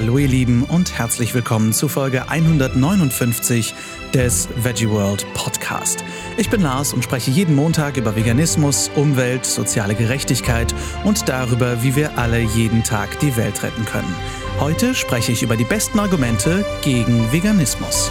[0.00, 3.74] Hallo ihr Lieben und herzlich willkommen zu Folge 159
[4.14, 6.02] des Veggie World Podcast.
[6.38, 10.74] Ich bin Lars und spreche jeden Montag über Veganismus, Umwelt, soziale Gerechtigkeit
[11.04, 14.16] und darüber, wie wir alle jeden Tag die Welt retten können.
[14.58, 18.10] Heute spreche ich über die besten Argumente gegen Veganismus.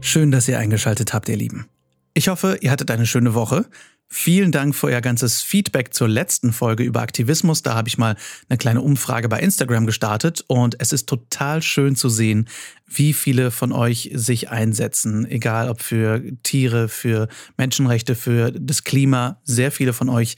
[0.00, 1.68] Schön, dass ihr eingeschaltet habt, ihr Lieben.
[2.14, 3.66] Ich hoffe, ihr hattet eine schöne Woche.
[4.14, 7.62] Vielen Dank für euer ganzes Feedback zur letzten Folge über Aktivismus.
[7.62, 8.16] Da habe ich mal
[8.50, 12.50] eine kleine Umfrage bei Instagram gestartet und es ist total schön zu sehen,
[12.86, 19.40] wie viele von euch sich einsetzen, egal ob für Tiere, für Menschenrechte, für das Klima.
[19.44, 20.36] Sehr viele von euch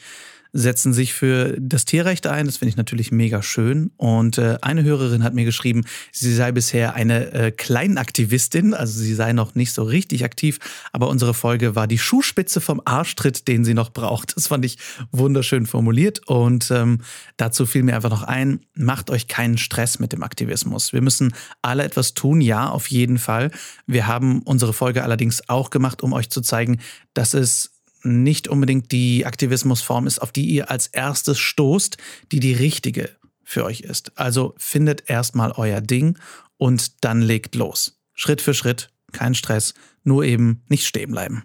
[0.56, 2.46] setzen sich für das Tierrecht ein.
[2.46, 3.90] Das finde ich natürlich mega schön.
[3.96, 9.14] Und äh, eine Hörerin hat mir geschrieben, sie sei bisher eine äh, Kleinaktivistin, also sie
[9.14, 10.60] sei noch nicht so richtig aktiv,
[10.92, 14.36] aber unsere Folge war die Schuhspitze vom Arschtritt, den sie noch braucht.
[14.36, 14.78] Das fand ich
[15.10, 16.20] wunderschön formuliert.
[16.28, 17.00] Und ähm,
[17.36, 20.92] dazu fiel mir einfach noch ein, macht euch keinen Stress mit dem Aktivismus.
[20.92, 23.50] Wir müssen alle etwas tun, ja, auf jeden Fall.
[23.88, 26.78] Wir haben unsere Folge allerdings auch gemacht, um euch zu zeigen,
[27.12, 27.73] dass es
[28.04, 31.96] nicht unbedingt die Aktivismusform ist, auf die ihr als erstes stoßt,
[32.32, 33.10] die die richtige
[33.42, 34.16] für euch ist.
[34.18, 36.18] Also findet erstmal euer Ding
[36.56, 37.98] und dann legt los.
[38.14, 41.44] Schritt für Schritt, kein Stress, nur eben nicht stehen bleiben.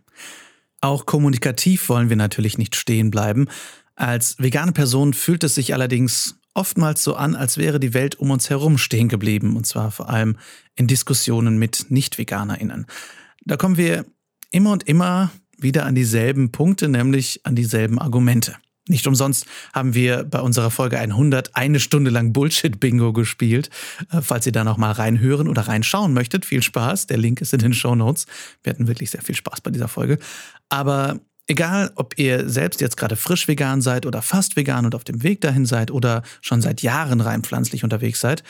[0.82, 3.48] Auch kommunikativ wollen wir natürlich nicht stehen bleiben.
[3.96, 8.32] Als vegane Person fühlt es sich allerdings oftmals so an, als wäre die Welt um
[8.32, 10.38] uns herum stehen geblieben, und zwar vor allem
[10.76, 12.86] in Diskussionen mit Nicht-VeganerInnen.
[13.46, 14.06] Da kommen wir
[14.52, 18.56] immer und immer wieder an dieselben Punkte, nämlich an dieselben Argumente.
[18.90, 23.70] Nicht umsonst haben wir bei unserer Folge 100 eine Stunde lang Bullshit-Bingo gespielt.
[24.12, 27.06] Äh, falls ihr da noch mal reinhören oder reinschauen möchtet, viel Spaß.
[27.06, 28.26] Der Link ist in den Show Notes.
[28.64, 30.18] Wir hatten wirklich sehr viel Spaß bei dieser Folge.
[30.70, 35.04] Aber egal, ob ihr selbst jetzt gerade frisch vegan seid oder fast vegan und auf
[35.04, 38.44] dem Weg dahin seid oder schon seit Jahren rein pflanzlich unterwegs seid,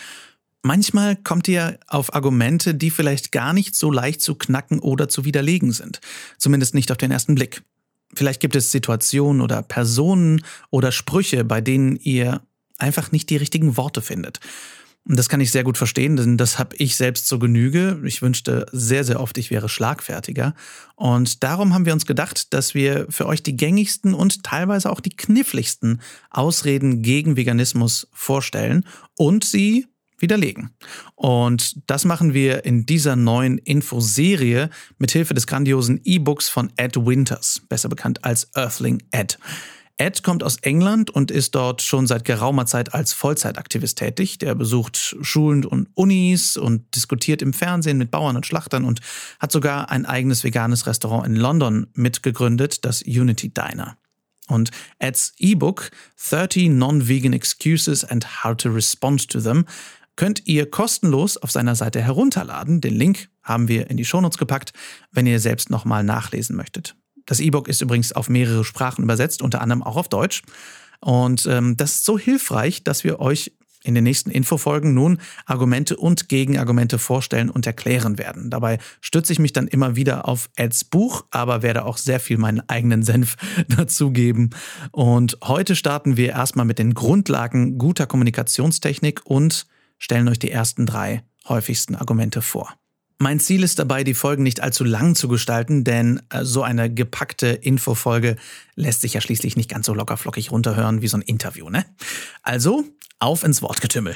[0.62, 5.24] Manchmal kommt ihr auf Argumente, die vielleicht gar nicht so leicht zu knacken oder zu
[5.24, 6.02] widerlegen sind.
[6.38, 7.64] Zumindest nicht auf den ersten Blick.
[8.14, 12.42] Vielleicht gibt es Situationen oder Personen oder Sprüche, bei denen ihr
[12.78, 14.40] einfach nicht die richtigen Worte findet.
[15.08, 18.00] Und das kann ich sehr gut verstehen, denn das habe ich selbst zur Genüge.
[18.04, 20.54] Ich wünschte sehr, sehr oft, ich wäre schlagfertiger.
[20.96, 25.00] Und darum haben wir uns gedacht, dass wir für euch die gängigsten und teilweise auch
[25.00, 29.88] die kniffligsten Ausreden gegen Veganismus vorstellen und sie
[30.22, 30.72] widerlegen.
[31.16, 36.96] Und das machen wir in dieser neuen Infoserie mit Hilfe des grandiosen E-Books von Ed
[36.96, 39.38] Winters, besser bekannt als Earthling Ed.
[40.00, 44.38] Ed kommt aus England und ist dort schon seit geraumer Zeit als Vollzeitaktivist tätig.
[44.38, 49.02] Der besucht Schulen und Unis und diskutiert im Fernsehen mit Bauern und Schlachtern und
[49.40, 53.98] hat sogar ein eigenes veganes Restaurant in London mitgegründet, das Unity Diner.
[54.48, 55.92] Und Eds E-Book
[56.30, 59.66] 30 Non-Vegan Excuses and How to Respond to Them
[60.20, 62.82] könnt ihr kostenlos auf seiner Seite herunterladen.
[62.82, 64.74] Den Link haben wir in die Shownotes gepackt,
[65.14, 66.98] wenn ihr selbst nochmal nachlesen möchtet.
[67.26, 70.42] Das E-Book ist übrigens auf mehrere Sprachen übersetzt, unter anderem auch auf Deutsch.
[71.00, 73.54] Und ähm, das ist so hilfreich, dass wir euch
[73.86, 78.50] in den nächsten Infofolgen nun Argumente und Gegenargumente vorstellen und erklären werden.
[78.50, 82.38] Dabei stütze ich mich dann immer wieder auf Eds Buch, aber werde auch sehr viel
[82.38, 83.38] meinen eigenen Senf
[83.70, 84.50] dazugeben.
[84.92, 89.66] Und heute starten wir erstmal mit den Grundlagen guter Kommunikationstechnik und
[90.00, 92.74] stellen euch die ersten drei häufigsten Argumente vor.
[93.22, 96.92] Mein Ziel ist dabei, die Folgen nicht allzu lang zu gestalten, denn äh, so eine
[96.92, 98.38] gepackte Infofolge
[98.76, 101.86] lässt sich ja schließlich nicht ganz so lockerflockig runterhören wie so ein Interview, ne?
[102.44, 102.86] Also,
[103.20, 104.16] auf ins Wortgetümmel.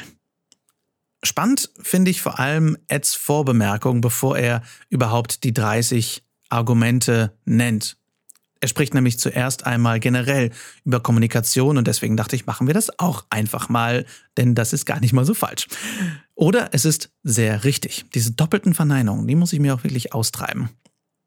[1.21, 7.97] Spannend finde ich vor allem Eds Vorbemerkung, bevor er überhaupt die 30 Argumente nennt.
[8.63, 10.49] Er spricht nämlich zuerst einmal generell
[10.85, 14.05] über Kommunikation und deswegen dachte ich, machen wir das auch einfach mal,
[14.37, 15.67] denn das ist gar nicht mal so falsch.
[16.33, 18.05] Oder es ist sehr richtig.
[18.15, 20.69] Diese doppelten Verneinungen, die muss ich mir auch wirklich austreiben.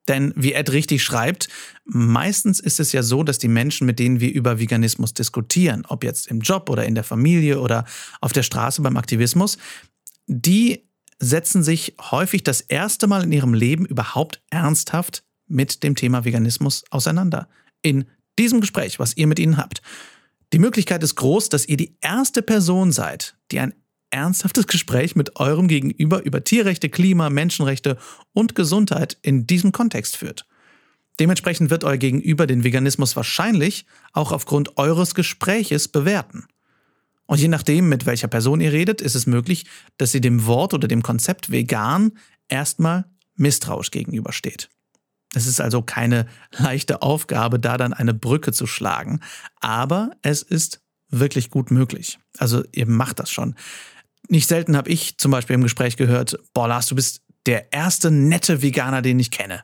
[0.09, 1.49] Denn wie Ed richtig schreibt,
[1.85, 6.05] meistens ist es ja so, dass die Menschen, mit denen wir über Veganismus diskutieren, ob
[6.05, 7.85] jetzt im Job oder in der Familie oder
[8.23, 9.59] auf der Straße beim Aktivismus,
[10.27, 16.25] die setzen sich häufig das erste Mal in ihrem Leben überhaupt ernsthaft mit dem Thema
[16.25, 17.49] Veganismus auseinander.
[17.83, 18.07] In
[18.39, 19.83] diesem Gespräch, was ihr mit ihnen habt.
[20.53, 23.75] Die Möglichkeit ist groß, dass ihr die erste Person seid, die ein
[24.11, 27.99] ernsthaftes Gespräch mit eurem Gegenüber über Tierrechte, Klima, Menschenrechte
[28.33, 30.47] und Gesundheit in diesem Kontext führt.
[31.19, 36.47] Dementsprechend wird euer Gegenüber den Veganismus wahrscheinlich auch aufgrund eures Gespräches bewerten.
[37.27, 39.67] Und je nachdem, mit welcher Person ihr redet, ist es möglich,
[39.99, 42.13] dass sie dem Wort oder dem Konzept vegan
[42.49, 44.69] erstmal misstrauisch gegenübersteht.
[45.37, 46.25] Es ist also keine
[46.57, 49.21] leichte Aufgabe, da dann eine Brücke zu schlagen,
[49.61, 50.81] aber es ist
[51.11, 52.19] wirklich gut möglich.
[52.39, 53.55] Also ihr macht das schon.
[54.31, 58.11] Nicht selten habe ich zum Beispiel im Gespräch gehört, boah Lars, du bist der erste
[58.11, 59.63] nette Veganer, den ich kenne.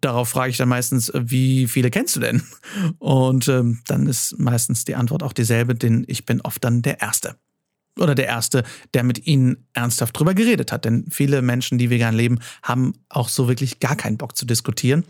[0.00, 2.42] Darauf frage ich dann meistens, wie viele kennst du denn?
[2.98, 7.02] Und ähm, dann ist meistens die Antwort auch dieselbe, denn ich bin oft dann der
[7.02, 7.36] Erste.
[8.00, 8.64] Oder der Erste,
[8.94, 10.84] der mit ihnen ernsthaft drüber geredet hat.
[10.84, 15.04] Denn viele Menschen, die vegan leben, haben auch so wirklich gar keinen Bock zu diskutieren.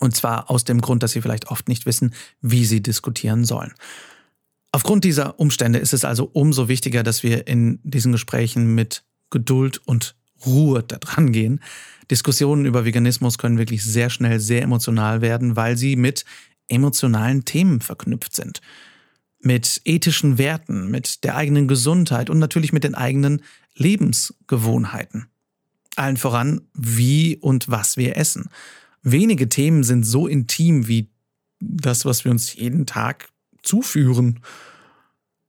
[0.00, 3.72] Und zwar aus dem Grund, dass sie vielleicht oft nicht wissen, wie sie diskutieren sollen.
[4.72, 9.80] Aufgrund dieser Umstände ist es also umso wichtiger, dass wir in diesen Gesprächen mit Geduld
[9.86, 11.60] und Ruhe da dran gehen.
[12.10, 16.24] Diskussionen über Veganismus können wirklich sehr schnell sehr emotional werden, weil sie mit
[16.68, 18.60] emotionalen Themen verknüpft sind.
[19.44, 23.42] Mit ethischen Werten, mit der eigenen Gesundheit und natürlich mit den eigenen
[23.76, 25.26] Lebensgewohnheiten.
[25.96, 28.48] Allen voran, wie und was wir essen.
[29.02, 31.10] Wenige Themen sind so intim wie
[31.60, 33.28] das, was wir uns jeden Tag
[33.62, 34.40] zuführen.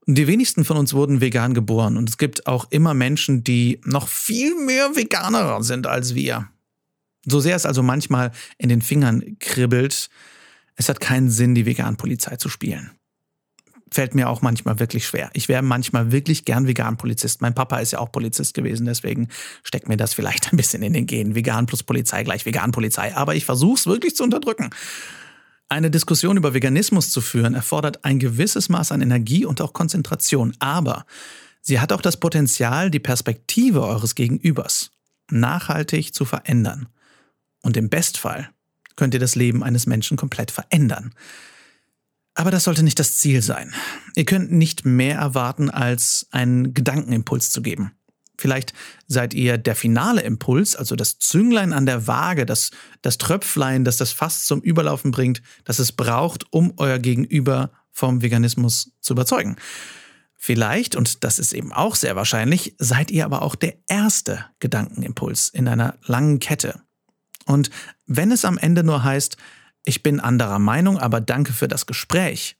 [0.06, 4.08] Die wenigsten von uns wurden vegan geboren und es gibt auch immer Menschen, die noch
[4.08, 6.48] viel mehr Veganer sind als wir.
[7.24, 10.08] So sehr es also manchmal in den Fingern kribbelt,
[10.76, 12.90] es hat keinen Sinn, die Vegan-Polizei zu spielen.
[13.92, 15.30] Fällt mir auch manchmal wirklich schwer.
[15.32, 17.40] Ich wäre manchmal wirklich gern Vegan-Polizist.
[17.40, 19.28] Mein Papa ist ja auch Polizist gewesen, deswegen
[19.62, 21.34] steckt mir das vielleicht ein bisschen in den Genen.
[21.34, 23.14] Vegan plus Polizei gleich Vegan-Polizei.
[23.14, 24.70] Aber ich versuche es wirklich zu unterdrücken.
[25.68, 30.54] Eine Diskussion über Veganismus zu führen erfordert ein gewisses Maß an Energie und auch Konzentration,
[30.60, 31.06] aber
[31.60, 34.92] sie hat auch das Potenzial, die Perspektive eures Gegenübers
[35.28, 36.88] nachhaltig zu verändern.
[37.62, 38.50] Und im Bestfall
[38.94, 41.12] könnt ihr das Leben eines Menschen komplett verändern.
[42.36, 43.72] Aber das sollte nicht das Ziel sein.
[44.14, 47.92] Ihr könnt nicht mehr erwarten, als einen Gedankenimpuls zu geben.
[48.36, 48.74] Vielleicht
[49.06, 53.96] seid ihr der finale Impuls, also das Zünglein an der Waage, das, das Tröpflein, das
[53.96, 59.56] das Fass zum Überlaufen bringt, das es braucht, um euer Gegenüber vom Veganismus zu überzeugen.
[60.36, 65.48] Vielleicht, und das ist eben auch sehr wahrscheinlich, seid ihr aber auch der erste Gedankenimpuls
[65.48, 66.82] in einer langen Kette.
[67.46, 67.70] Und
[68.06, 69.38] wenn es am Ende nur heißt,
[69.86, 72.56] ich bin anderer Meinung, aber danke für das Gespräch,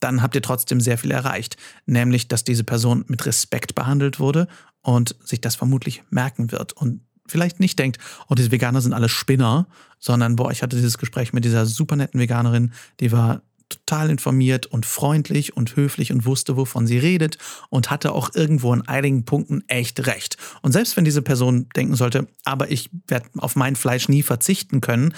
[0.00, 1.56] dann habt ihr trotzdem sehr viel erreicht,
[1.86, 4.48] nämlich dass diese Person mit Respekt behandelt wurde
[4.82, 7.98] und sich das vermutlich merken wird und vielleicht nicht denkt,
[8.28, 9.68] oh, diese Veganer sind alle Spinner,
[10.00, 14.66] sondern boah, ich hatte dieses Gespräch mit dieser super netten Veganerin, die war total informiert
[14.66, 17.38] und freundlich und höflich und wusste, wovon sie redet
[17.68, 20.38] und hatte auch irgendwo in einigen Punkten echt recht.
[20.62, 24.80] Und selbst wenn diese Person denken sollte, aber ich werde auf mein Fleisch nie verzichten
[24.80, 25.14] können,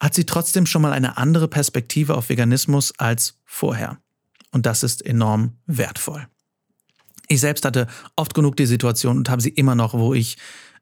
[0.00, 3.98] hat sie trotzdem schon mal eine andere Perspektive auf Veganismus als vorher.
[4.50, 6.26] Und das ist enorm wertvoll.
[7.28, 7.86] Ich selbst hatte
[8.16, 10.38] oft genug die Situation und habe sie immer noch, wo ich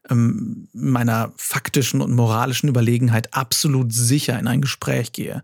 [0.09, 5.43] ähm, meiner faktischen und moralischen Überlegenheit absolut sicher in ein Gespräch gehe.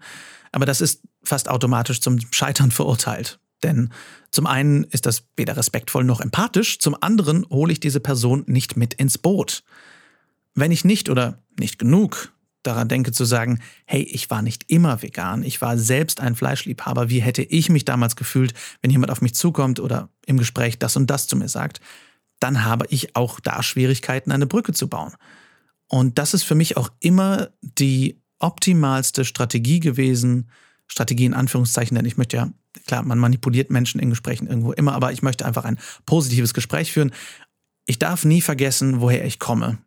[0.53, 3.41] Aber das ist fast automatisch zum Scheitern verurteilt.
[3.63, 3.91] Denn
[4.31, 8.77] zum einen ist das weder respektvoll noch empathisch, zum anderen hole ich diese Person nicht
[8.77, 9.63] mit ins Boot.
[10.55, 15.03] Wenn ich nicht oder nicht genug daran denke zu sagen, hey, ich war nicht immer
[15.03, 19.21] vegan, ich war selbst ein Fleischliebhaber, wie hätte ich mich damals gefühlt, wenn jemand auf
[19.21, 21.81] mich zukommt oder im Gespräch das und das zu mir sagt,
[22.41, 25.13] dann habe ich auch da Schwierigkeiten, eine Brücke zu bauen.
[25.89, 30.49] Und das ist für mich auch immer die optimalste Strategie gewesen,
[30.89, 32.51] Strategie in Anführungszeichen, denn ich möchte ja,
[32.87, 36.93] klar, man manipuliert Menschen in Gesprächen irgendwo immer, aber ich möchte einfach ein positives Gespräch
[36.93, 37.13] führen.
[37.87, 39.79] Ich darf nie vergessen, woher ich komme.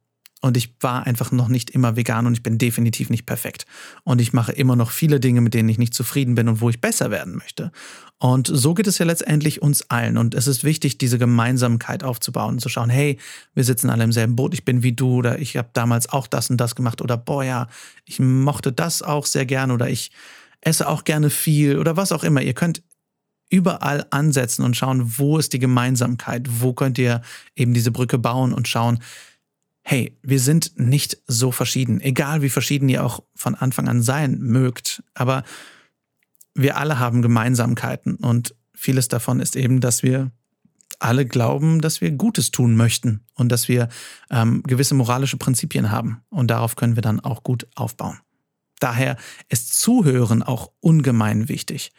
[0.46, 3.66] Und ich war einfach noch nicht immer vegan und ich bin definitiv nicht perfekt.
[4.04, 6.70] Und ich mache immer noch viele Dinge, mit denen ich nicht zufrieden bin und wo
[6.70, 7.72] ich besser werden möchte.
[8.20, 10.20] Und so geht es ja letztendlich uns allen.
[10.20, 13.18] Und es ist wichtig, diese Gemeinsamkeit aufzubauen und zu schauen, hey,
[13.56, 16.28] wir sitzen alle im selben Boot, ich bin wie du oder ich habe damals auch
[16.28, 17.68] das und das gemacht oder boah ja,
[18.06, 20.12] ich mochte das auch sehr gern oder ich
[20.62, 22.44] esse auch gerne viel oder was auch immer.
[22.44, 22.84] Ihr könnt
[23.50, 27.24] überall ansetzen und schauen, wo ist die Gemeinsamkeit, wo könnt ihr
[27.56, 29.00] eben diese Brücke bauen und schauen,
[29.88, 34.39] hey, wir sind nicht so verschieden, egal wie verschieden ihr auch von Anfang an sein
[34.39, 35.44] mögt, aber
[36.56, 40.32] wir alle haben Gemeinsamkeiten und vieles davon ist eben, dass wir
[40.98, 43.89] alle glauben, dass wir Gutes tun möchten und dass wir
[44.32, 48.20] ähm, gewisse moralische Prinzipien haben und darauf können wir dann auch gut aufbauen.
[48.80, 49.18] Daher
[49.50, 51.92] ist Zuhören auch ungemein wichtig.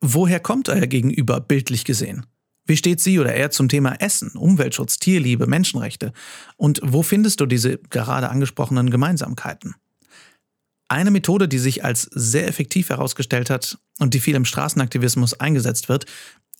[0.00, 2.26] Woher kommt euer Gegenüber bildlich gesehen?
[2.68, 6.12] Wie steht sie oder er zum Thema Essen, Umweltschutz, Tierliebe, Menschenrechte?
[6.58, 9.74] Und wo findest du diese gerade angesprochenen Gemeinsamkeiten?
[10.86, 15.88] Eine Methode, die sich als sehr effektiv herausgestellt hat und die viel im Straßenaktivismus eingesetzt
[15.88, 16.04] wird,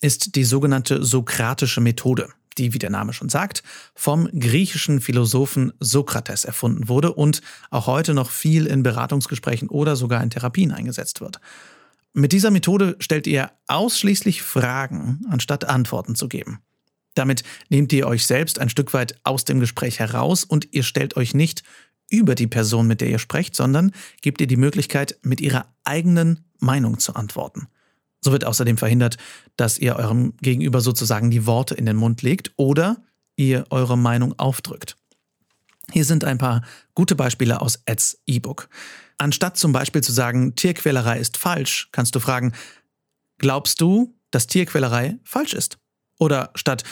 [0.01, 3.61] ist die sogenannte sokratische Methode, die, wie der Name schon sagt,
[3.93, 10.23] vom griechischen Philosophen Sokrates erfunden wurde und auch heute noch viel in Beratungsgesprächen oder sogar
[10.23, 11.39] in Therapien eingesetzt wird.
[12.13, 16.59] Mit dieser Methode stellt ihr ausschließlich Fragen, anstatt Antworten zu geben.
[17.13, 21.17] Damit nehmt ihr euch selbst ein Stück weit aus dem Gespräch heraus und ihr stellt
[21.17, 21.63] euch nicht
[22.09, 26.45] über die Person, mit der ihr sprecht, sondern gebt ihr die Möglichkeit, mit ihrer eigenen
[26.59, 27.67] Meinung zu antworten.
[28.21, 29.17] So wird außerdem verhindert,
[29.55, 32.97] dass ihr eurem Gegenüber sozusagen die Worte in den Mund legt oder
[33.35, 34.97] ihr eure Meinung aufdrückt.
[35.91, 36.63] Hier sind ein paar
[36.95, 38.69] gute Beispiele aus Eds E-Book.
[39.17, 42.53] Anstatt zum Beispiel zu sagen, Tierquälerei ist falsch, kannst du fragen,
[43.37, 45.77] glaubst du, dass Tierquälerei falsch ist?
[46.19, 46.83] Oder statt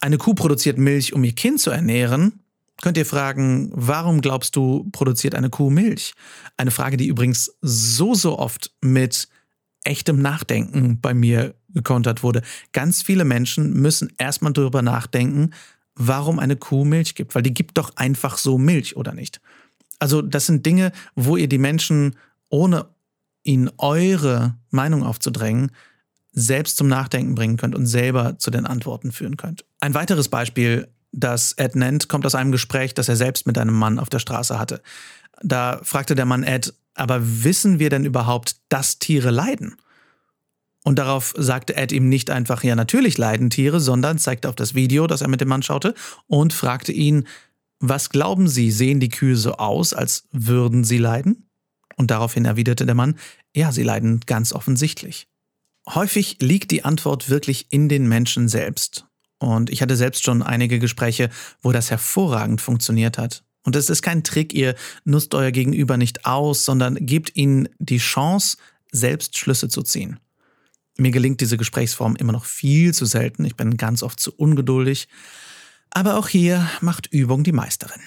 [0.00, 2.40] eine Kuh produziert Milch, um ihr Kind zu ernähren,
[2.82, 6.12] könnt ihr fragen, warum glaubst du, produziert eine Kuh Milch?
[6.56, 9.28] Eine Frage, die übrigens so, so oft mit
[9.84, 12.42] echtem Nachdenken bei mir gekontert wurde.
[12.72, 15.50] Ganz viele Menschen müssen erstmal darüber nachdenken,
[15.94, 19.40] warum eine Kuh Milch gibt, weil die gibt doch einfach so Milch, oder nicht?
[19.98, 22.16] Also das sind Dinge, wo ihr die Menschen,
[22.50, 22.86] ohne
[23.42, 25.70] ihnen eure Meinung aufzudrängen,
[26.32, 29.64] selbst zum Nachdenken bringen könnt und selber zu den Antworten führen könnt.
[29.80, 33.74] Ein weiteres Beispiel, das Ed nennt, kommt aus einem Gespräch, das er selbst mit einem
[33.74, 34.82] Mann auf der Straße hatte.
[35.42, 39.76] Da fragte der Mann Ed, aber wissen wir denn überhaupt, dass Tiere leiden?
[40.84, 44.74] Und darauf sagte Ed ihm nicht einfach, ja, natürlich leiden Tiere, sondern zeigte auf das
[44.74, 45.94] Video, das er mit dem Mann schaute,
[46.26, 47.26] und fragte ihn,
[47.80, 51.48] was glauben Sie, sehen die Kühe so aus, als würden sie leiden?
[51.96, 53.16] Und daraufhin erwiderte der Mann,
[53.54, 55.26] ja, sie leiden ganz offensichtlich.
[55.88, 59.06] Häufig liegt die Antwort wirklich in den Menschen selbst.
[59.38, 61.30] Und ich hatte selbst schon einige Gespräche,
[61.62, 63.44] wo das hervorragend funktioniert hat.
[63.64, 64.74] Und es ist kein Trick, ihr
[65.04, 68.56] nutzt euer Gegenüber nicht aus, sondern gebt ihnen die Chance,
[68.92, 70.18] selbst Schlüsse zu ziehen.
[70.96, 73.44] Mir gelingt diese Gesprächsform immer noch viel zu selten.
[73.44, 75.08] Ich bin ganz oft zu ungeduldig.
[75.90, 78.00] Aber auch hier macht Übung die Meisterin.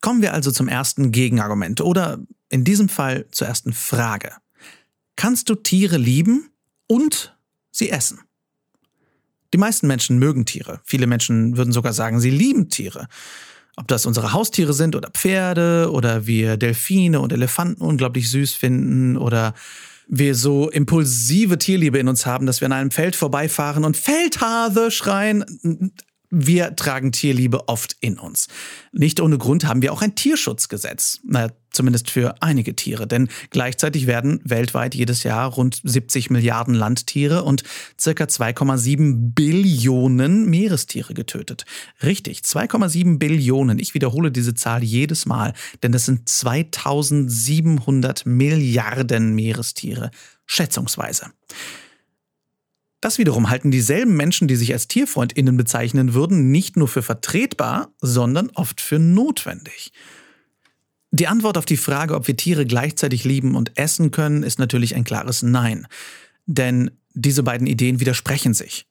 [0.00, 4.32] Kommen wir also zum ersten Gegenargument oder in diesem Fall zur ersten Frage.
[5.16, 6.50] Kannst du Tiere lieben
[6.86, 7.36] und
[7.70, 8.20] sie essen?
[9.52, 10.80] Die meisten Menschen mögen Tiere.
[10.84, 13.08] Viele Menschen würden sogar sagen, sie lieben Tiere.
[13.76, 19.16] Ob das unsere Haustiere sind oder Pferde oder wir Delfine und Elefanten unglaublich süß finden
[19.16, 19.54] oder
[20.10, 24.90] wir so impulsive Tierliebe in uns haben, dass wir an einem Feld vorbeifahren und Feldhase
[24.90, 25.44] schreien.
[26.30, 28.46] Wir tragen Tierliebe oft in uns.
[28.92, 31.18] Nicht ohne Grund haben wir auch ein Tierschutzgesetz.
[31.24, 33.08] Na, zumindest für einige Tiere.
[33.08, 37.64] Denn gleichzeitig werden weltweit jedes Jahr rund 70 Milliarden Landtiere und
[37.98, 41.64] circa 2,7 Billionen Meerestiere getötet.
[42.02, 43.80] Richtig, 2,7 Billionen.
[43.80, 50.10] Ich wiederhole diese Zahl jedes Mal, denn das sind 2700 Milliarden Meerestiere.
[50.46, 51.26] Schätzungsweise.
[53.00, 57.92] Das wiederum halten dieselben Menschen, die sich als TierfreundInnen bezeichnen würden, nicht nur für vertretbar,
[58.00, 59.92] sondern oft für notwendig.
[61.10, 64.94] Die Antwort auf die Frage, ob wir Tiere gleichzeitig lieben und essen können, ist natürlich
[64.94, 65.86] ein klares Nein.
[66.46, 68.86] Denn diese beiden Ideen widersprechen sich.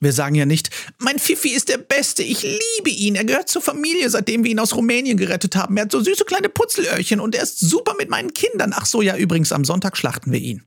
[0.00, 3.62] Wir sagen ja nicht, mein Fifi ist der Beste, ich liebe ihn, er gehört zur
[3.62, 5.76] Familie, seitdem wir ihn aus Rumänien gerettet haben.
[5.76, 8.72] Er hat so süße kleine Putzelöhrchen und er ist super mit meinen Kindern.
[8.74, 10.64] Ach so, ja, übrigens, am Sonntag schlachten wir ihn.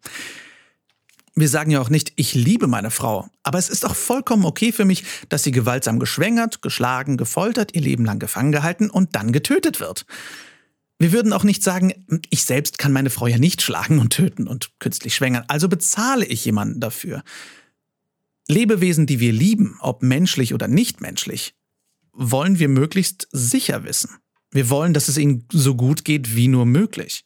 [1.33, 4.71] Wir sagen ja auch nicht, ich liebe meine Frau, aber es ist auch vollkommen okay
[4.73, 9.31] für mich, dass sie gewaltsam geschwängert, geschlagen, gefoltert, ihr Leben lang gefangen gehalten und dann
[9.31, 10.05] getötet wird.
[10.99, 14.47] Wir würden auch nicht sagen, ich selbst kann meine Frau ja nicht schlagen und töten
[14.47, 17.23] und künstlich schwängern, also bezahle ich jemanden dafür.
[18.47, 21.55] Lebewesen, die wir lieben, ob menschlich oder nicht menschlich,
[22.11, 24.17] wollen wir möglichst sicher wissen.
[24.51, 27.23] Wir wollen, dass es ihnen so gut geht wie nur möglich.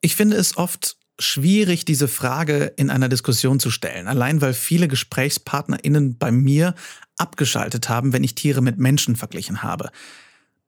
[0.00, 4.08] Ich finde es oft schwierig, diese Frage in einer Diskussion zu stellen.
[4.08, 6.74] Allein weil viele GesprächspartnerInnen bei mir
[7.16, 9.90] abgeschaltet haben, wenn ich Tiere mit Menschen verglichen habe.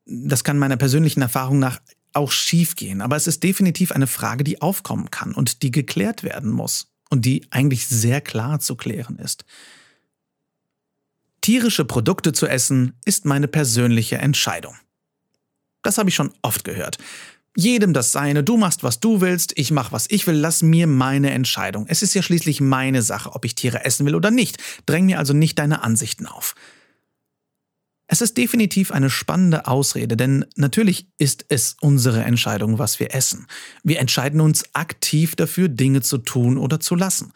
[0.04, 1.80] Das kann meiner persönlichen Erfahrung nach
[2.12, 6.50] auch schiefgehen, aber es ist definitiv eine Frage, die aufkommen kann und die geklärt werden
[6.50, 9.44] muss und die eigentlich sehr klar zu klären ist.
[11.40, 14.76] Tierische Produkte zu essen ist meine persönliche Entscheidung.
[15.82, 16.98] Das habe ich schon oft gehört.
[17.56, 20.86] Jedem das Seine, du machst, was du willst, ich mach, was ich will, lass mir
[20.86, 21.84] meine Entscheidung.
[21.86, 24.56] Es ist ja schließlich meine Sache, ob ich Tiere essen will oder nicht.
[24.86, 26.54] Dräng mir also nicht deine Ansichten auf.
[28.06, 33.46] Es ist definitiv eine spannende Ausrede, denn natürlich ist es unsere Entscheidung, was wir essen.
[33.82, 37.32] Wir entscheiden uns aktiv dafür, Dinge zu tun oder zu lassen.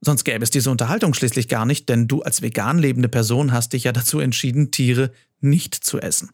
[0.00, 3.72] Sonst gäbe es diese Unterhaltung schließlich gar nicht, denn du als vegan lebende Person hast
[3.72, 6.30] dich ja dazu entschieden, Tiere nicht zu essen.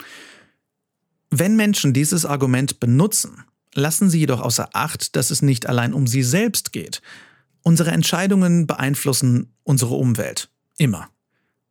[1.30, 3.44] Wenn Menschen dieses Argument benutzen,
[3.74, 7.02] lassen sie jedoch außer Acht, dass es nicht allein um sie selbst geht.
[7.62, 10.50] Unsere Entscheidungen beeinflussen unsere Umwelt.
[10.78, 11.10] Immer.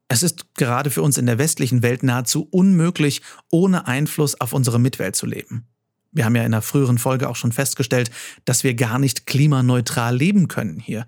[0.10, 4.80] Es ist gerade für uns in der westlichen Welt nahezu unmöglich, ohne Einfluss auf unsere
[4.80, 5.66] Mitwelt zu leben.
[6.12, 8.12] Wir haben ja in einer früheren Folge auch schon festgestellt,
[8.46, 11.06] dass wir gar nicht klimaneutral leben können hier.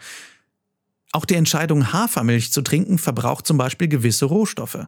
[1.11, 4.85] Auch die Entscheidung, Hafermilch zu trinken, verbraucht zum Beispiel gewisse Rohstoffe.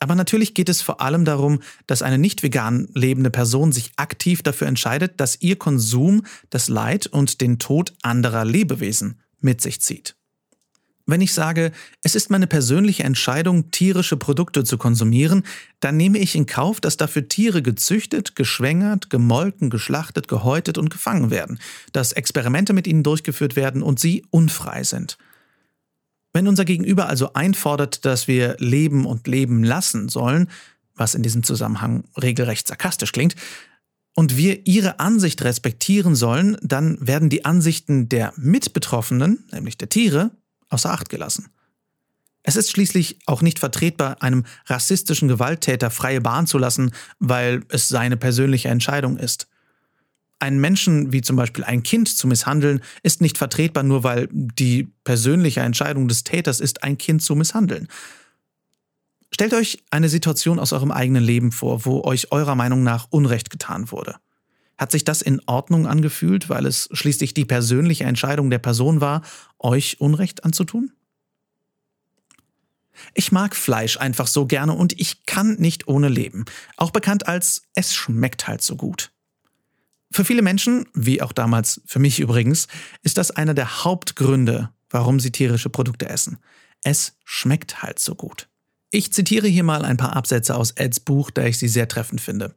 [0.00, 4.42] Aber natürlich geht es vor allem darum, dass eine nicht vegan lebende Person sich aktiv
[4.42, 10.14] dafür entscheidet, dass ihr Konsum das Leid und den Tod anderer Lebewesen mit sich zieht.
[11.10, 15.42] Wenn ich sage, es ist meine persönliche Entscheidung, tierische Produkte zu konsumieren,
[15.80, 21.30] dann nehme ich in Kauf, dass dafür Tiere gezüchtet, geschwängert, gemolken, geschlachtet, gehäutet und gefangen
[21.30, 21.60] werden,
[21.92, 25.16] dass Experimente mit ihnen durchgeführt werden und sie unfrei sind.
[26.32, 30.50] Wenn unser Gegenüber also einfordert, dass wir leben und leben lassen sollen,
[30.94, 33.34] was in diesem Zusammenhang regelrecht sarkastisch klingt,
[34.14, 40.32] und wir ihre Ansicht respektieren sollen, dann werden die Ansichten der Mitbetroffenen, nämlich der Tiere,
[40.70, 41.50] außer Acht gelassen.
[42.42, 47.88] Es ist schließlich auch nicht vertretbar, einem rassistischen Gewalttäter freie Bahn zu lassen, weil es
[47.88, 49.46] seine persönliche Entscheidung ist.
[50.40, 54.88] Einen Menschen, wie zum Beispiel ein Kind, zu misshandeln, ist nicht vertretbar, nur weil die
[55.02, 57.88] persönliche Entscheidung des Täters ist, ein Kind zu misshandeln.
[59.32, 63.50] Stellt euch eine Situation aus eurem eigenen Leben vor, wo euch eurer Meinung nach Unrecht
[63.50, 64.16] getan wurde.
[64.78, 69.22] Hat sich das in Ordnung angefühlt, weil es schließlich die persönliche Entscheidung der Person war,
[69.58, 70.92] euch Unrecht anzutun?
[73.14, 76.44] Ich mag Fleisch einfach so gerne und ich kann nicht ohne leben.
[76.76, 79.10] Auch bekannt als es schmeckt halt so gut.
[80.10, 82.66] Für viele Menschen, wie auch damals für mich übrigens,
[83.02, 86.38] ist das einer der Hauptgründe, warum sie tierische Produkte essen.
[86.82, 88.48] Es schmeckt halt so gut.
[88.90, 92.20] Ich zitiere hier mal ein paar Absätze aus Eds Buch, da ich sie sehr treffend
[92.20, 92.54] finde.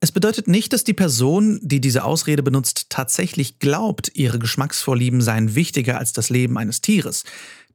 [0.00, 5.54] Es bedeutet nicht, dass die Person, die diese Ausrede benutzt, tatsächlich glaubt, ihre Geschmacksvorlieben seien
[5.54, 7.24] wichtiger als das Leben eines Tieres.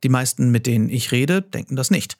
[0.03, 2.17] Die meisten, mit denen ich rede, denken das nicht.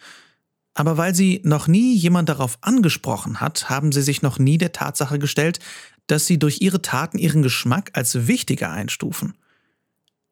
[0.73, 4.71] Aber weil sie noch nie jemand darauf angesprochen hat, haben sie sich noch nie der
[4.71, 5.59] Tatsache gestellt,
[6.07, 9.33] dass sie durch ihre Taten ihren Geschmack als wichtiger einstufen.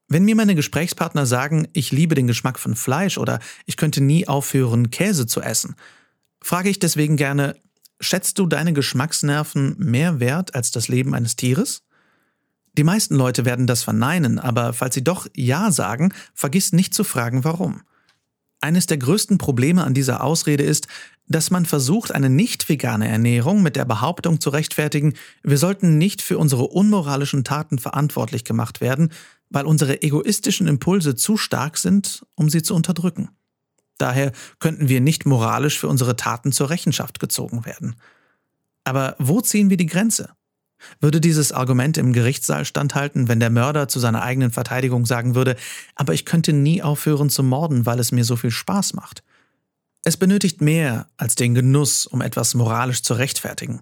[0.08, 4.28] Wenn mir meine Gesprächspartner sagen, ich liebe den Geschmack von Fleisch oder ich könnte nie
[4.28, 5.76] aufhören, Käse zu essen,
[6.42, 7.56] frage ich deswegen gerne,
[8.02, 11.84] Schätzt du deine Geschmacksnerven mehr wert als das Leben eines Tieres?
[12.78, 17.04] Die meisten Leute werden das verneinen, aber falls sie doch Ja sagen, vergiss nicht zu
[17.04, 17.82] fragen, warum.
[18.62, 20.88] Eines der größten Probleme an dieser Ausrede ist,
[21.28, 26.22] dass man versucht, eine nicht vegane Ernährung mit der Behauptung zu rechtfertigen, wir sollten nicht
[26.22, 29.12] für unsere unmoralischen Taten verantwortlich gemacht werden,
[29.50, 33.30] weil unsere egoistischen Impulse zu stark sind, um sie zu unterdrücken.
[33.98, 37.96] Daher könnten wir nicht moralisch für unsere Taten zur Rechenschaft gezogen werden.
[38.84, 40.30] Aber wo ziehen wir die Grenze?
[41.00, 45.56] Würde dieses Argument im Gerichtssaal standhalten, wenn der Mörder zu seiner eigenen Verteidigung sagen würde,
[45.96, 49.24] aber ich könnte nie aufhören zu morden, weil es mir so viel Spaß macht?
[50.04, 53.82] Es benötigt mehr als den Genuss, um etwas moralisch zu rechtfertigen.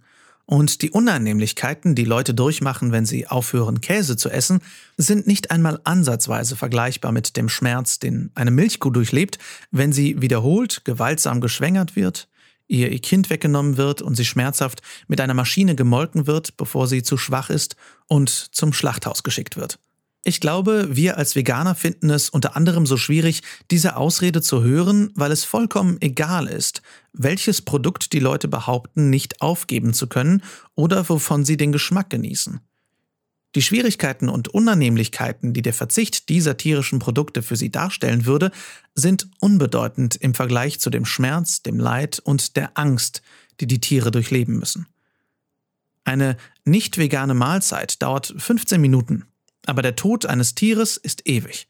[0.49, 4.61] Und die Unannehmlichkeiten, die Leute durchmachen, wenn sie aufhören, Käse zu essen,
[4.95, 9.39] sind nicht einmal ansatzweise vergleichbar mit dem Schmerz, den eine Milchkuh durchlebt,
[9.71, 12.29] wenn sie wiederholt gewaltsam geschwängert wird,
[12.67, 17.03] ihr ihr Kind weggenommen wird und sie schmerzhaft mit einer Maschine gemolken wird, bevor sie
[17.03, 17.75] zu schwach ist
[18.07, 19.79] und zum Schlachthaus geschickt wird.
[20.23, 25.09] Ich glaube, wir als Veganer finden es unter anderem so schwierig, diese Ausrede zu hören,
[25.15, 26.81] weil es vollkommen egal ist,
[27.13, 30.43] welches Produkt die Leute behaupten, nicht aufgeben zu können
[30.75, 32.59] oder wovon sie den Geschmack genießen.
[33.55, 38.51] Die Schwierigkeiten und Unannehmlichkeiten, die der Verzicht dieser tierischen Produkte für sie darstellen würde,
[38.93, 43.21] sind unbedeutend im Vergleich zu dem Schmerz, dem Leid und der Angst,
[43.59, 44.87] die die Tiere durchleben müssen.
[46.03, 49.25] Eine nicht vegane Mahlzeit dauert 15 Minuten
[49.67, 51.67] aber der Tod eines Tieres ist ewig.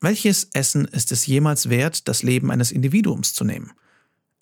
[0.00, 3.72] Welches Essen ist es jemals wert, das Leben eines Individuums zu nehmen?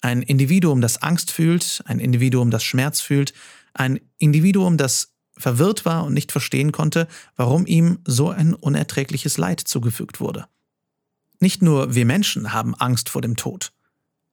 [0.03, 3.33] Ein Individuum, das Angst fühlt, ein Individuum, das Schmerz fühlt,
[3.73, 9.61] ein Individuum, das verwirrt war und nicht verstehen konnte, warum ihm so ein unerträgliches Leid
[9.61, 10.47] zugefügt wurde.
[11.41, 13.73] Nicht nur wir Menschen haben Angst vor dem Tod.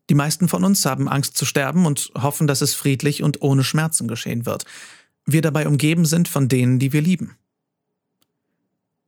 [0.09, 3.63] Die meisten von uns haben Angst zu sterben und hoffen, dass es friedlich und ohne
[3.63, 4.65] Schmerzen geschehen wird.
[5.25, 7.37] Wir dabei umgeben sind von denen, die wir lieben.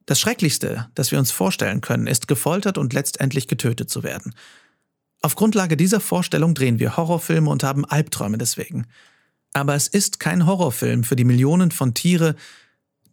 [0.06, 4.36] Das Schrecklichste, das wir uns vorstellen können, ist gefoltert und letztendlich getötet zu werden.
[5.22, 8.86] Auf Grundlage dieser Vorstellung drehen wir Horrorfilme und haben Albträume deswegen.
[9.56, 12.36] Aber es ist kein Horrorfilm für die Millionen von Tiere,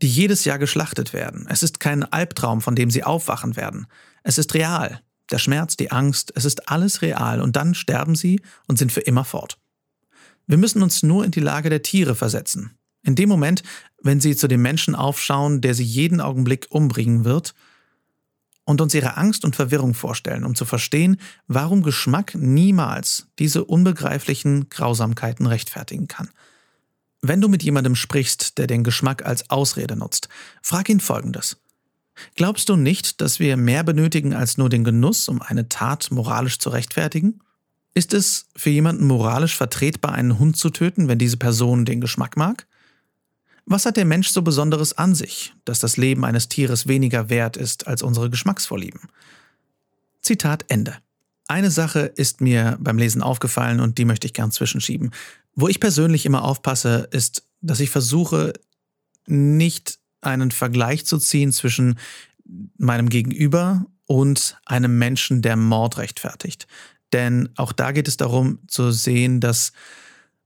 [0.03, 1.47] die jedes Jahr geschlachtet werden.
[1.49, 3.87] Es ist kein Albtraum, von dem sie aufwachen werden.
[4.25, 5.03] Es ist real.
[5.31, 9.03] Der Schmerz, die Angst, es ist alles real und dann sterben sie und sind für
[9.03, 9.57] immer fort.
[10.49, 12.77] Wir müssen uns nur in die Lage der Tiere versetzen.
[13.05, 13.63] In dem Moment,
[14.03, 17.55] wenn sie zu dem Menschen aufschauen, der sie jeden Augenblick umbringen wird,
[18.65, 24.69] und uns ihre Angst und Verwirrung vorstellen, um zu verstehen, warum Geschmack niemals diese unbegreiflichen
[24.69, 26.31] Grausamkeiten rechtfertigen kann.
[27.21, 30.29] Wenn du mit jemandem sprichst, der den Geschmack als Ausrede nutzt,
[30.61, 31.57] frag ihn folgendes.
[32.35, 36.59] Glaubst du nicht, dass wir mehr benötigen als nur den Genuss, um eine Tat moralisch
[36.59, 37.41] zu rechtfertigen?
[37.95, 42.37] Ist es für jemanden moralisch vertretbar, einen Hund zu töten, wenn diese Person den Geschmack
[42.37, 42.67] mag?
[43.65, 47.57] Was hat der Mensch so Besonderes an sich, dass das Leben eines Tieres weniger wert
[47.57, 49.01] ist als unsere Geschmacksvorlieben?
[50.21, 50.97] Zitat Ende.
[51.49, 55.11] Eine Sache ist mir beim Lesen aufgefallen und die möchte ich gern zwischenschieben.
[55.55, 58.55] Wo ich persönlich immer aufpasse, ist, dass ich versuche,
[59.27, 61.99] nicht einen Vergleich zu ziehen zwischen
[62.79, 66.67] meinem Gegenüber und einem Menschen, der Mord rechtfertigt.
[67.13, 69.73] Denn auch da geht es darum zu sehen, dass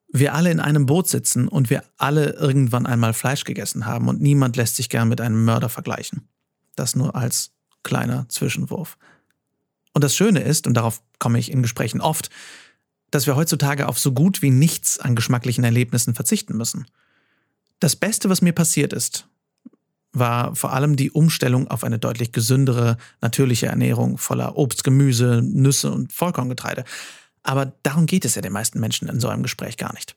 [0.08, 4.20] wir alle in einem Boot sitzen und wir alle irgendwann einmal Fleisch gegessen haben und
[4.20, 6.28] niemand lässt sich gern mit einem Mörder vergleichen.
[6.76, 8.98] Das nur als kleiner Zwischenwurf.
[9.92, 12.30] Und das Schöne ist, und darauf komme ich in Gesprächen oft,
[13.10, 16.86] dass wir heutzutage auf so gut wie nichts an geschmacklichen Erlebnissen verzichten müssen.
[17.80, 19.28] Das Beste, was mir passiert ist,
[20.12, 25.90] war vor allem die Umstellung auf eine deutlich gesündere, natürliche Ernährung voller Obst, Gemüse, Nüsse
[25.90, 26.84] und Vollkorngetreide.
[27.46, 30.16] Aber darum geht es ja den meisten Menschen in so einem Gespräch gar nicht.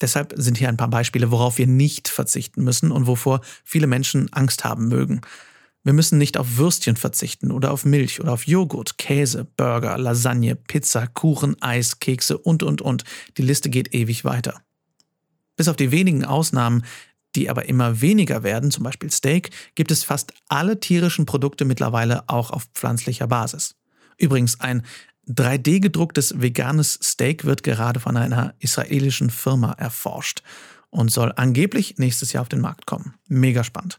[0.00, 4.32] Deshalb sind hier ein paar Beispiele, worauf wir nicht verzichten müssen und wovor viele Menschen
[4.32, 5.20] Angst haben mögen.
[5.84, 10.56] Wir müssen nicht auf Würstchen verzichten oder auf Milch oder auf Joghurt, Käse, Burger, Lasagne,
[10.56, 13.04] Pizza, Kuchen, Eis, Kekse und, und, und.
[13.36, 14.62] Die Liste geht ewig weiter.
[15.56, 16.86] Bis auf die wenigen Ausnahmen,
[17.34, 22.26] die aber immer weniger werden, zum Beispiel Steak, gibt es fast alle tierischen Produkte mittlerweile
[22.30, 23.74] auch auf pflanzlicher Basis.
[24.16, 24.82] Übrigens, ein
[25.34, 30.42] 3D-gedrucktes veganes Steak wird gerade von einer israelischen Firma erforscht
[30.90, 33.14] und soll angeblich nächstes Jahr auf den Markt kommen.
[33.28, 33.98] Mega spannend.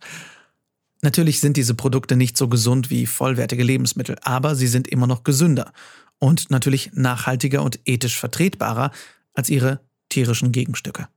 [1.01, 5.23] Natürlich sind diese Produkte nicht so gesund wie vollwertige Lebensmittel, aber sie sind immer noch
[5.23, 5.73] gesünder
[6.19, 8.91] und natürlich nachhaltiger und ethisch vertretbarer
[9.33, 11.07] als ihre tierischen Gegenstücke.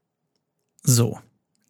[0.83, 1.19] So,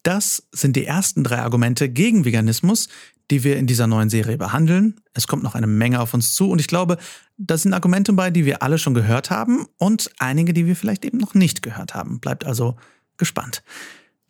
[0.05, 2.89] das sind die ersten drei Argumente gegen Veganismus,
[3.31, 5.01] die wir in dieser neuen Serie behandeln.
[5.15, 6.99] Es kommt noch eine Menge auf uns zu und ich glaube,
[7.37, 11.05] da sind Argumente bei, die wir alle schon gehört haben und einige, die wir vielleicht
[11.05, 12.21] eben noch nicht gehört haben.
[12.21, 12.77] Bleibt also
[13.17, 13.63] gespannt.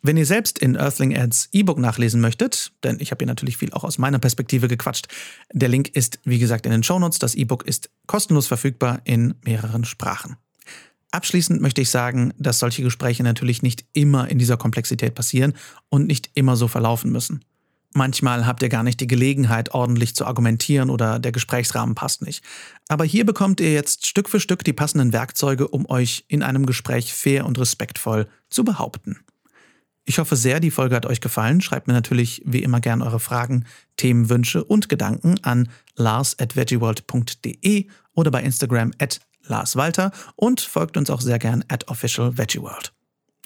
[0.01, 3.73] Wenn ihr selbst in Earthling Ads E-Book nachlesen möchtet, denn ich habe hier natürlich viel
[3.73, 5.07] auch aus meiner Perspektive gequatscht,
[5.51, 7.19] der Link ist wie gesagt in den Shownotes.
[7.19, 10.37] Das E-Book ist kostenlos verfügbar in mehreren Sprachen.
[11.15, 15.53] Abschließend möchte ich sagen, dass solche Gespräche natürlich nicht immer in dieser Komplexität passieren
[15.87, 17.45] und nicht immer so verlaufen müssen.
[17.93, 22.43] Manchmal habt ihr gar nicht die Gelegenheit, ordentlich zu argumentieren oder der Gesprächsrahmen passt nicht.
[22.89, 26.65] Aber hier bekommt ihr jetzt Stück für Stück die passenden Werkzeuge, um euch in einem
[26.65, 29.15] Gespräch fair und respektvoll zu behaupten.
[30.03, 31.61] Ich hoffe sehr, die Folge hat euch gefallen.
[31.61, 33.63] Schreibt mir natürlich wie immer gern eure Fragen,
[33.95, 40.97] Themen, Wünsche und Gedanken an lars at veggieworld.de oder bei Instagram at larswalter und folgt
[40.97, 42.93] uns auch sehr gern at official veggieworld.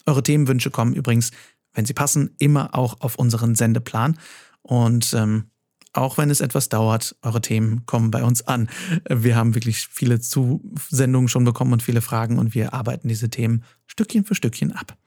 [0.06, 1.32] Eure Themenwünsche kommen übrigens
[1.74, 4.18] wenn sie passen, immer auch auf unseren Sendeplan.
[4.62, 5.46] Und ähm,
[5.94, 8.70] auch wenn es etwas dauert, eure Themen kommen bei uns an.
[9.10, 13.64] Wir haben wirklich viele Zusendungen schon bekommen und viele Fragen und wir arbeiten diese Themen
[13.88, 14.98] Stückchen für Stückchen ab.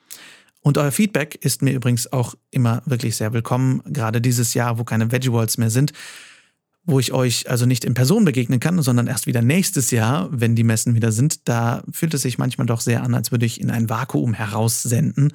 [0.61, 4.85] Und euer Feedback ist mir übrigens auch immer wirklich sehr willkommen, gerade dieses Jahr, wo
[4.85, 5.93] keine Veggie Worlds mehr sind,
[6.85, 10.57] wo ich euch also nicht in Person begegnen kann, sondern erst wieder nächstes Jahr, wenn
[10.57, 11.49] die Messen wieder sind.
[11.49, 15.33] Da fühlt es sich manchmal doch sehr an, als würde ich in ein Vakuum heraussenden.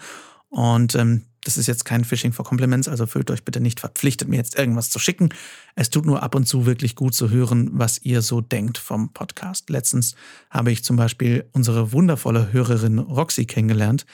[0.50, 4.28] Und ähm, das ist jetzt kein Phishing for Compliments, also fühlt euch bitte nicht verpflichtet,
[4.28, 5.30] mir jetzt irgendwas zu schicken.
[5.76, 9.14] Es tut nur ab und zu wirklich gut zu hören, was ihr so denkt vom
[9.14, 9.70] Podcast.
[9.70, 10.16] Letztens
[10.50, 14.06] habe ich zum Beispiel unsere wundervolle Hörerin Roxy kennengelernt.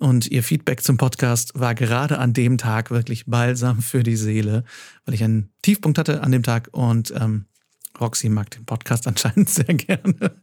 [0.00, 4.64] Und ihr Feedback zum Podcast war gerade an dem Tag wirklich balsam für die Seele,
[5.04, 7.46] weil ich einen Tiefpunkt hatte an dem Tag und ähm,
[8.00, 10.14] Roxy mag den Podcast anscheinend sehr gerne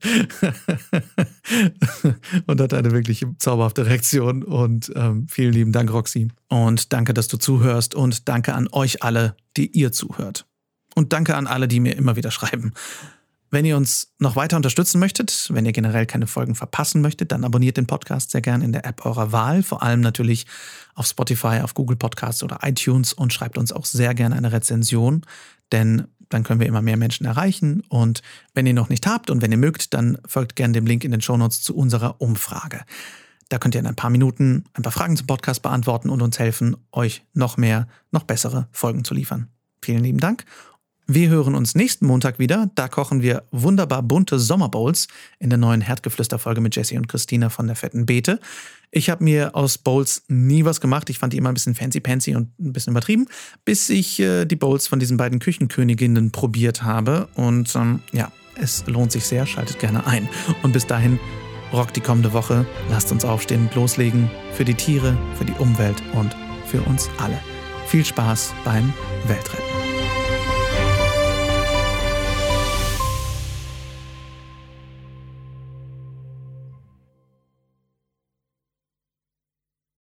[2.47, 4.43] und hat eine wirklich zauberhafte Reaktion.
[4.43, 6.29] Und ähm, vielen lieben Dank, Roxy.
[6.49, 7.95] Und danke, dass du zuhörst.
[7.95, 10.45] Und danke an euch alle, die ihr zuhört.
[10.95, 12.73] Und danke an alle, die mir immer wieder schreiben.
[13.51, 17.43] Wenn ihr uns noch weiter unterstützen möchtet, wenn ihr generell keine Folgen verpassen möchtet, dann
[17.43, 20.45] abonniert den Podcast sehr gerne in der App eurer Wahl, vor allem natürlich
[20.93, 25.21] auf Spotify, auf Google Podcasts oder iTunes und schreibt uns auch sehr gerne eine Rezension,
[25.71, 27.81] denn dann können wir immer mehr Menschen erreichen.
[27.87, 28.21] Und
[28.53, 31.11] wenn ihr noch nicht habt und wenn ihr mögt, dann folgt gerne dem Link in
[31.11, 32.81] den Shownotes zu unserer Umfrage.
[33.49, 36.39] Da könnt ihr in ein paar Minuten ein paar Fragen zum Podcast beantworten und uns
[36.39, 39.49] helfen, euch noch mehr, noch bessere Folgen zu liefern.
[39.81, 40.45] Vielen lieben Dank
[41.07, 42.69] wir hören uns nächsten Montag wieder.
[42.73, 45.07] Da kochen wir wunderbar bunte Sommerbowls
[45.39, 48.39] in der neuen Herdgeflüster-Folge mit Jesse und Christina von der Fetten Beete.
[48.91, 51.09] Ich habe mir aus Bowls nie was gemacht.
[51.09, 53.27] Ich fand die immer ein bisschen fancy-pancy und ein bisschen übertrieben,
[53.65, 57.27] bis ich äh, die Bowls von diesen beiden Küchenköniginnen probiert habe.
[57.35, 59.45] Und ähm, ja, es lohnt sich sehr.
[59.45, 60.27] Schaltet gerne ein.
[60.63, 61.19] Und bis dahin
[61.71, 62.65] rockt die kommende Woche.
[62.89, 64.31] Lasst uns aufstehen und loslegen.
[64.53, 67.39] Für die Tiere, für die Umwelt und für uns alle.
[67.87, 68.91] Viel Spaß beim
[69.27, 69.74] Weltretten.